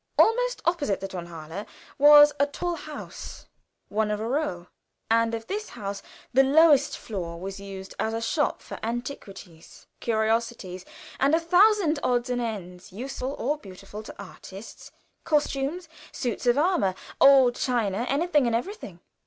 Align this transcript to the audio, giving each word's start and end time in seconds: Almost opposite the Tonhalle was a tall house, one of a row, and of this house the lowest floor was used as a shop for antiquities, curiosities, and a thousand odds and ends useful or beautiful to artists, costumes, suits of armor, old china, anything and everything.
Almost 0.17 0.63
opposite 0.65 0.99
the 0.99 1.07
Tonhalle 1.07 1.67
was 1.99 2.33
a 2.39 2.47
tall 2.47 2.73
house, 2.73 3.45
one 3.87 4.09
of 4.09 4.19
a 4.19 4.27
row, 4.27 4.65
and 5.11 5.35
of 5.35 5.45
this 5.45 5.69
house 5.69 6.01
the 6.33 6.41
lowest 6.41 6.97
floor 6.97 7.39
was 7.39 7.59
used 7.59 7.93
as 7.99 8.15
a 8.15 8.19
shop 8.19 8.63
for 8.63 8.79
antiquities, 8.81 9.85
curiosities, 9.99 10.85
and 11.19 11.35
a 11.35 11.39
thousand 11.39 11.99
odds 12.01 12.31
and 12.31 12.41
ends 12.41 12.91
useful 12.91 13.35
or 13.37 13.59
beautiful 13.59 14.01
to 14.01 14.15
artists, 14.17 14.91
costumes, 15.23 15.87
suits 16.11 16.47
of 16.47 16.57
armor, 16.57 16.95
old 17.19 17.53
china, 17.53 18.07
anything 18.09 18.47
and 18.47 18.55
everything. 18.55 19.01